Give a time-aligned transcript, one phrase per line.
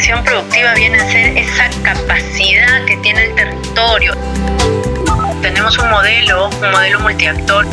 [0.00, 4.14] Vocación productiva viene a ser esa capacidad que tiene el territorio.
[5.42, 7.66] Tenemos un modelo, un modelo multiactor.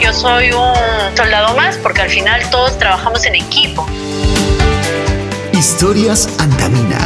[0.00, 3.86] Yo soy un soldado más porque al final todos trabajamos en equipo.
[5.52, 6.98] Historias Antamina.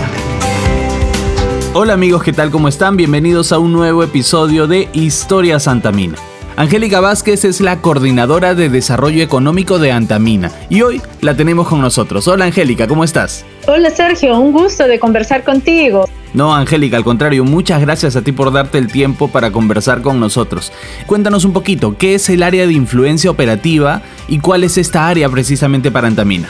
[1.74, 2.52] Hola amigos, ¿qué tal?
[2.52, 2.96] ¿Cómo están?
[2.96, 6.14] Bienvenidos a un nuevo episodio de Historias Antamina.
[6.56, 11.80] Angélica Vázquez es la coordinadora de desarrollo económico de Antamina y hoy la tenemos con
[11.80, 12.28] nosotros.
[12.28, 13.44] Hola Angélica, ¿cómo estás?
[13.68, 16.08] Hola Sergio, un gusto de conversar contigo.
[16.34, 20.20] No, Angélica, al contrario, muchas gracias a ti por darte el tiempo para conversar con
[20.20, 20.72] nosotros.
[21.06, 25.28] Cuéntanos un poquito, ¿qué es el área de influencia operativa y cuál es esta área
[25.28, 26.48] precisamente para Antamina?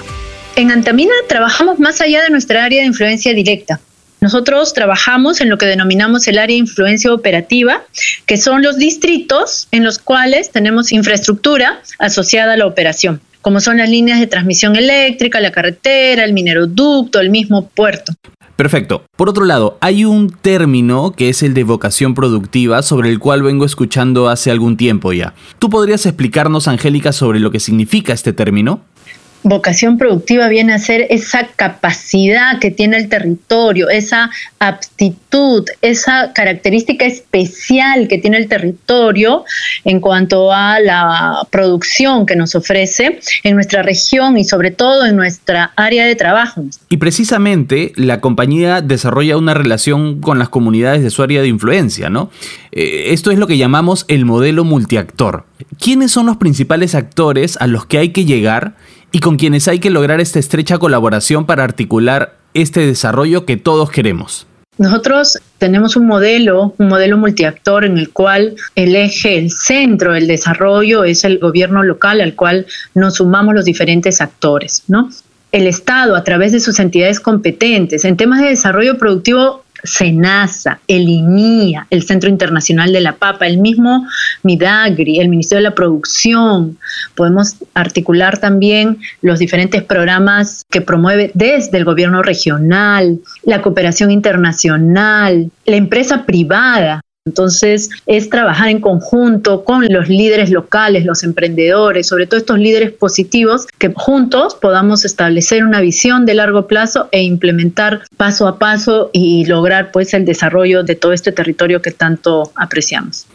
[0.56, 3.80] En Antamina trabajamos más allá de nuestra área de influencia directa.
[4.20, 7.82] Nosotros trabajamos en lo que denominamos el área de influencia operativa,
[8.26, 13.76] que son los distritos en los cuales tenemos infraestructura asociada a la operación, como son
[13.76, 18.12] las líneas de transmisión eléctrica, la carretera, el mineroducto, el mismo puerto.
[18.56, 19.04] Perfecto.
[19.14, 23.44] Por otro lado, hay un término que es el de vocación productiva sobre el cual
[23.44, 25.32] vengo escuchando hace algún tiempo ya.
[25.60, 28.80] ¿Tú podrías explicarnos, Angélica, sobre lo que significa este término?
[29.48, 37.04] Vocación productiva viene a ser esa capacidad que tiene el territorio, esa aptitud, esa característica
[37.04, 39.44] especial que tiene el territorio
[39.84, 45.14] en cuanto a la producción que nos ofrece en nuestra región y sobre todo en
[45.14, 46.64] nuestra área de trabajo.
[46.88, 52.10] Y precisamente la compañía desarrolla una relación con las comunidades de su área de influencia,
[52.10, 52.30] ¿no?
[52.72, 55.44] Eh, esto es lo que llamamos el modelo multiactor.
[55.78, 58.74] ¿Quiénes son los principales actores a los que hay que llegar
[59.16, 63.90] y con quienes hay que lograr esta estrecha colaboración para articular este desarrollo que todos
[63.90, 64.46] queremos.
[64.76, 70.26] Nosotros tenemos un modelo, un modelo multiactor en el cual el eje, el centro del
[70.26, 75.08] desarrollo es el gobierno local al cual nos sumamos los diferentes actores, ¿no?
[75.50, 81.08] El Estado, a través de sus entidades competentes en temas de desarrollo productivo, SENASA, el
[81.08, 84.06] INIA, el Centro Internacional de la Papa, el mismo
[84.42, 86.78] Midagri, el Ministerio de la Producción.
[87.14, 95.50] Podemos articular también los diferentes programas que promueve desde el gobierno regional, la cooperación internacional,
[95.64, 102.26] la empresa privada, entonces, es trabajar en conjunto con los líderes locales, los emprendedores, sobre
[102.28, 108.02] todo estos líderes positivos, que juntos podamos establecer una visión de largo plazo e implementar
[108.16, 113.26] paso a paso y lograr pues el desarrollo de todo este territorio que tanto apreciamos.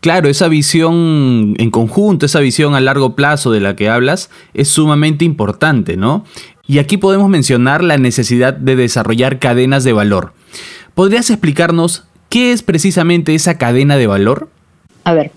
[0.00, 4.68] Claro, esa visión en conjunto, esa visión a largo plazo de la que hablas, es
[4.68, 6.24] sumamente importante, ¿no?
[6.66, 10.32] Y aquí podemos mencionar la necesidad de desarrollar cadenas de valor.
[10.94, 14.48] ¿Podrías explicarnos ¿Qué es precisamente esa cadena de valor?
[15.04, 15.30] A ver,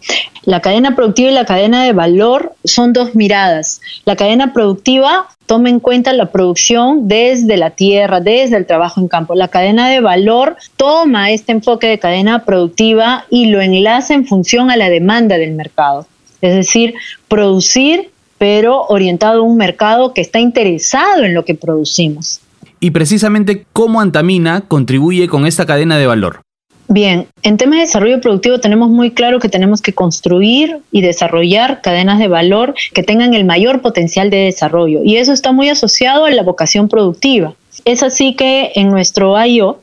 [0.46, 3.82] la cadena productiva y la cadena de valor son dos miradas.
[4.06, 9.10] La cadena productiva toma en cuenta la producción desde la tierra, desde el trabajo en
[9.10, 9.36] campo.
[9.36, 14.72] La cadena de valor toma este enfoque de cadena productiva y lo enlaza en función
[14.72, 16.08] a la demanda del mercado.
[16.42, 16.96] Es decir,
[17.28, 18.10] producir,
[18.40, 22.42] pero orientado a un mercado que está interesado en lo que producimos.
[22.80, 26.47] Y precisamente cómo Antamina contribuye con esta cadena de valor.
[26.90, 31.82] Bien, en temas de desarrollo productivo tenemos muy claro que tenemos que construir y desarrollar
[31.82, 36.26] cadenas de valor que tengan el mayor potencial de desarrollo y eso está muy asociado
[36.26, 37.54] a la vocación productiva.
[37.84, 39.82] Es así que en nuestro IO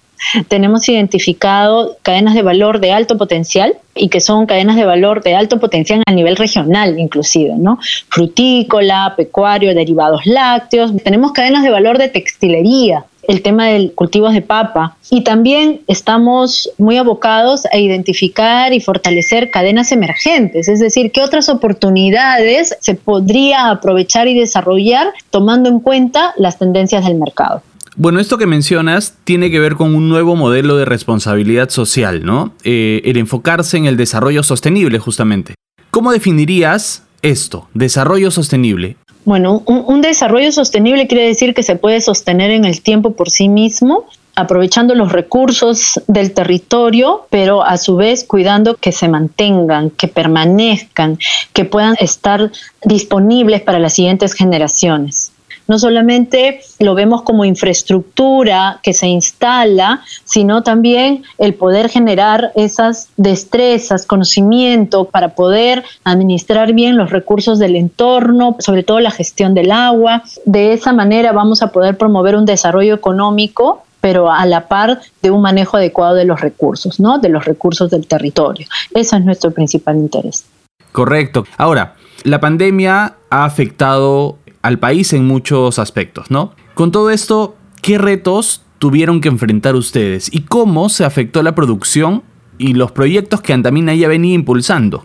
[0.49, 5.35] tenemos identificado cadenas de valor de alto potencial y que son cadenas de valor de
[5.35, 7.79] alto potencial a nivel regional inclusive, ¿no?
[8.09, 10.93] Frutícola, pecuario, derivados lácteos.
[11.03, 16.71] Tenemos cadenas de valor de textilería, el tema del cultivos de papa y también estamos
[16.79, 23.71] muy abocados a identificar y fortalecer cadenas emergentes, es decir, qué otras oportunidades se podría
[23.71, 27.63] aprovechar y desarrollar tomando en cuenta las tendencias del mercado.
[27.97, 32.53] Bueno, esto que mencionas tiene que ver con un nuevo modelo de responsabilidad social, ¿no?
[32.65, 35.55] Eh, el enfocarse en el desarrollo sostenible, justamente.
[35.93, 38.97] ¿Cómo definirías esto, desarrollo sostenible?
[39.25, 43.49] Bueno, un, desarrollo sostenible quiere decir que se puede sostener en el tiempo por sí
[43.49, 44.05] mismo,
[44.35, 51.19] aprovechando los recursos del territorio, pero a su vez cuidando que se mantengan, que permanezcan,
[51.53, 52.51] que puedan estar
[52.85, 55.34] disponibles para las siguientes generaciones
[55.67, 63.09] no solamente lo vemos como infraestructura que se instala, sino también el poder generar esas
[63.17, 69.73] destrezas, conocimiento para poder administrar bien los recursos del entorno, sobre todo la gestión del
[69.73, 70.23] agua.
[70.45, 75.31] De esa manera vamos a poder promover un desarrollo económico pero a la par de
[75.31, 77.21] un manejo adecuado de los recursos, ¿no?
[77.21, 78.67] De los recursos del territorio.
[78.93, 80.45] Ese es nuestro principal interés.
[80.93, 81.47] Correcto.
[81.57, 86.53] Ahora, la pandemia ha afectado al país en muchos aspectos, ¿no?
[86.73, 92.23] Con todo esto, ¿qué retos tuvieron que enfrentar ustedes y cómo se afectó la producción
[92.57, 95.05] y los proyectos que Antamina ya venía impulsando?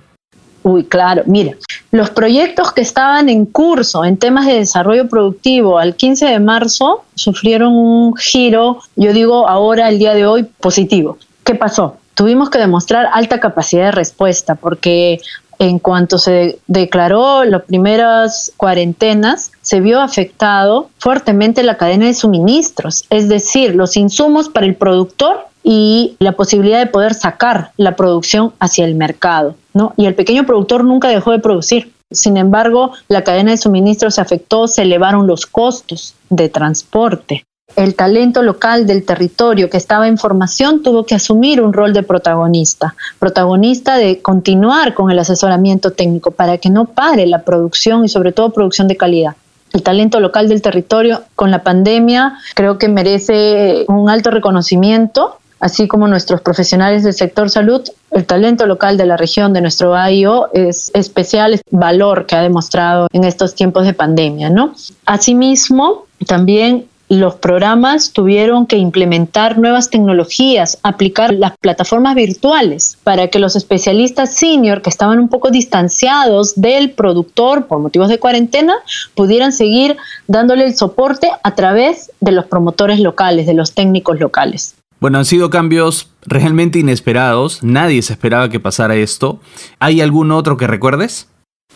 [0.64, 1.56] Uy, claro, mira,
[1.92, 7.04] los proyectos que estaban en curso en temas de desarrollo productivo al 15 de marzo
[7.16, 11.18] sufrieron un giro, yo digo ahora, el día de hoy, positivo.
[11.44, 11.98] ¿Qué pasó?
[12.14, 15.20] Tuvimos que demostrar alta capacidad de respuesta porque
[15.60, 23.06] en cuanto se declaró las primeras cuarentenas, se vio afectado fuertemente la cadena de suministros,
[23.10, 28.54] es decir, los insumos para el productor y la posibilidad de poder sacar la producción
[28.60, 29.56] hacia el mercado.
[29.74, 29.94] ¿no?
[29.98, 31.92] Y el pequeño productor nunca dejó de producir.
[32.10, 37.46] Sin embargo, la cadena de suministro se afectó, se elevaron los costos de transporte.
[37.80, 42.04] El talento local del territorio que estaba en formación tuvo que asumir un rol de
[42.04, 48.10] protagonista, protagonista de continuar con el asesoramiento técnico para que no pare la producción y
[48.10, 49.38] sobre todo producción de calidad.
[49.72, 55.88] El talento local del territorio con la pandemia creo que merece un alto reconocimiento así
[55.88, 57.82] como nuestros profesionales del sector salud,
[58.12, 62.42] el talento local de la región de nuestro AIO es especial es valor que ha
[62.42, 64.74] demostrado en estos tiempos de pandemia, ¿no?
[65.06, 73.40] Asimismo, también los programas tuvieron que implementar nuevas tecnologías, aplicar las plataformas virtuales para que
[73.40, 78.76] los especialistas senior que estaban un poco distanciados del productor por motivos de cuarentena
[79.16, 79.98] pudieran seguir
[80.28, 84.76] dándole el soporte a través de los promotores locales, de los técnicos locales.
[85.00, 87.64] Bueno, han sido cambios realmente inesperados.
[87.64, 89.40] Nadie se esperaba que pasara esto.
[89.80, 91.29] ¿Hay algún otro que recuerdes?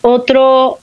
[0.06, 0.80] Otro,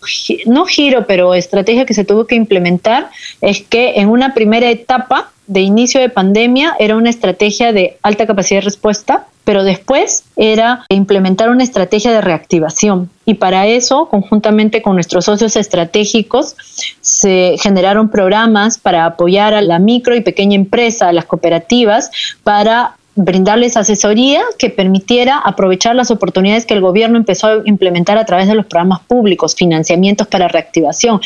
[0.46, 5.30] no giro, pero estrategia que se tuvo que implementar es que en una primera etapa
[5.46, 10.84] de inicio de pandemia era una estrategia de alta capacidad de respuesta pero después era
[10.88, 13.10] implementar una estrategia de reactivación.
[13.24, 16.54] Y para eso, conjuntamente con nuestros socios estratégicos,
[17.00, 22.12] se generaron programas para apoyar a la micro y pequeña empresa, a las cooperativas,
[22.44, 28.24] para brindarles asesoría que permitiera aprovechar las oportunidades que el gobierno empezó a implementar a
[28.24, 31.20] través de los programas públicos, financiamientos para reactivación,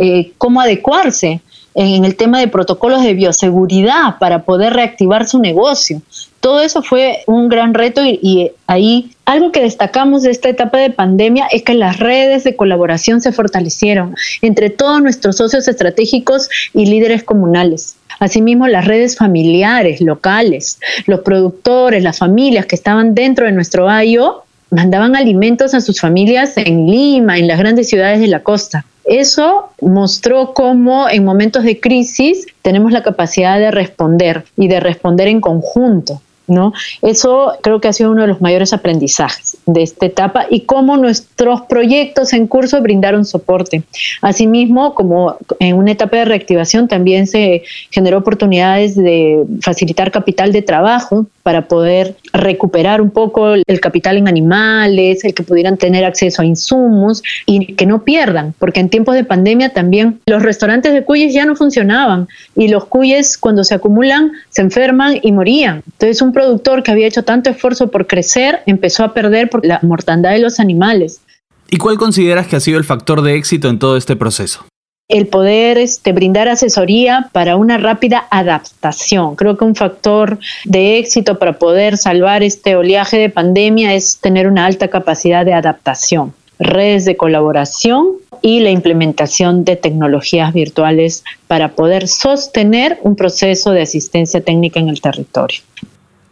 [0.00, 1.40] eh, cómo adecuarse
[1.74, 6.02] en el tema de protocolos de bioseguridad para poder reactivar su negocio.
[6.40, 10.90] Todo eso fue un gran reto y, ahí algo que destacamos de esta etapa de
[10.90, 16.86] pandemia es que las redes de colaboración se fortalecieron entre todos nuestros socios estratégicos y
[16.86, 17.96] líderes comunales.
[18.18, 24.44] Asimismo, las redes familiares, locales, los productores, las familias que estaban dentro de nuestro AIO
[24.70, 28.84] mandaban alimentos a sus familias en Lima, en las grandes ciudades de la costa.
[29.04, 35.28] Eso mostró cómo en momentos de crisis tenemos la capacidad de responder y de responder
[35.28, 36.20] en conjunto.
[36.48, 36.72] ¿No?
[37.02, 40.96] Eso creo que ha sido uno de los mayores aprendizajes de esta etapa y cómo
[40.96, 43.82] nuestros proyectos en curso brindaron soporte.
[44.22, 50.62] Asimismo, como en una etapa de reactivación también se generó oportunidades de facilitar capital de
[50.62, 56.42] trabajo para poder recuperar un poco el capital en animales, el que pudieran tener acceso
[56.42, 61.06] a insumos y que no pierdan, porque en tiempos de pandemia también los restaurantes de
[61.06, 65.82] cuyes ya no funcionaban y los cuyes cuando se acumulan se enferman y morían.
[65.86, 69.80] Entonces un productor que había hecho tanto esfuerzo por crecer empezó a perder por la
[69.80, 71.22] mortandad de los animales.
[71.70, 74.66] ¿Y cuál consideras que ha sido el factor de éxito en todo este proceso?
[75.08, 79.36] El poder este, brindar asesoría para una rápida adaptación.
[79.36, 84.46] Creo que un factor de éxito para poder salvar este oleaje de pandemia es tener
[84.46, 88.08] una alta capacidad de adaptación, redes de colaboración
[88.42, 94.90] y la implementación de tecnologías virtuales para poder sostener un proceso de asistencia técnica en
[94.90, 95.60] el territorio.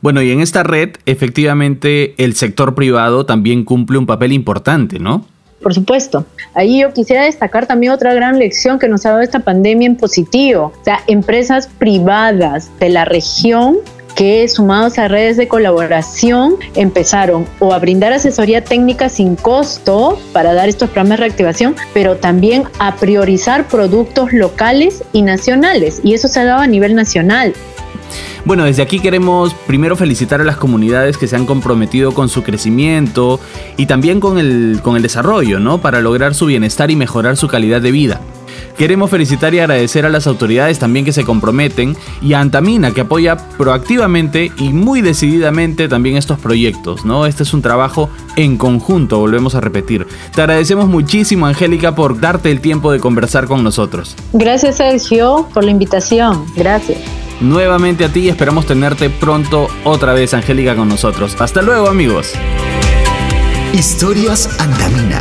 [0.02, 5.24] Bueno, y en esta red, efectivamente, el sector privado también cumple un papel importante, ¿no?
[5.60, 6.24] Por supuesto.
[6.54, 9.96] Ahí yo quisiera destacar también otra gran lección que nos ha dado esta pandemia en
[9.96, 10.72] positivo.
[10.80, 13.78] O sea, empresas privadas de la región
[14.16, 20.54] que sumados a redes de colaboración empezaron o a brindar asesoría técnica sin costo para
[20.54, 26.00] dar estos programas de reactivación, pero también a priorizar productos locales y nacionales.
[26.02, 27.52] Y eso se ha dado a nivel nacional.
[28.46, 32.44] Bueno, desde aquí queremos primero felicitar a las comunidades que se han comprometido con su
[32.44, 33.40] crecimiento
[33.76, 35.78] y también con el, con el desarrollo, ¿no?
[35.78, 38.20] Para lograr su bienestar y mejorar su calidad de vida.
[38.78, 43.00] Queremos felicitar y agradecer a las autoridades también que se comprometen y a Antamina que
[43.00, 47.26] apoya proactivamente y muy decididamente también estos proyectos, ¿no?
[47.26, 50.06] Este es un trabajo en conjunto, volvemos a repetir.
[50.32, 54.14] Te agradecemos muchísimo, Angélica, por darte el tiempo de conversar con nosotros.
[54.32, 56.44] Gracias, Sergio, por la invitación.
[56.54, 61.36] Gracias nuevamente a ti y esperamos tenerte pronto otra vez, Angélica, con nosotros.
[61.40, 62.32] Hasta luego, amigos.
[63.72, 65.15] Historias Andaminas